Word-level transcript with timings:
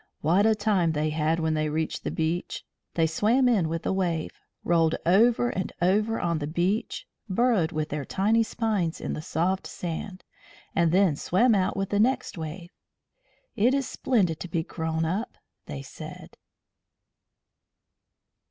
What 0.21 0.47
a 0.47 0.55
time 0.55 0.93
they 0.93 1.11
had 1.11 1.39
when 1.39 1.53
they 1.53 1.69
reached 1.69 2.03
the 2.03 2.09
beach! 2.09 2.65
They 2.95 3.05
swam 3.05 3.47
in 3.47 3.69
with 3.69 3.85
a 3.85 3.93
wave, 3.93 4.31
rolled 4.63 4.95
over 5.05 5.49
and 5.51 5.71
over 5.79 6.19
on 6.19 6.39
the 6.39 6.47
beach, 6.47 7.05
burrowed 7.29 7.71
with 7.71 7.89
their 7.89 8.03
tiny 8.03 8.41
spines 8.41 8.99
in 8.99 9.13
the 9.13 9.21
soft 9.21 9.67
sand, 9.67 10.23
and 10.73 10.91
then 10.91 11.15
swam 11.15 11.53
out 11.53 11.77
with 11.77 11.89
the 11.91 11.99
next 11.99 12.35
wave. 12.35 12.71
"It 13.55 13.75
is 13.75 13.87
splendid 13.87 14.39
to 14.39 14.47
be 14.47 14.63
grown 14.63 15.05
up," 15.05 15.37
they 15.67 15.83
said. 15.83 16.35